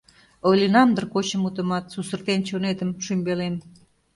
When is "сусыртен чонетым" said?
1.93-2.89